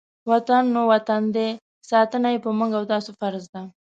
[0.31, 1.49] وطن خو نو وطن دی،
[1.89, 3.61] ساتنه یې په موږ او تاسې فرض ده.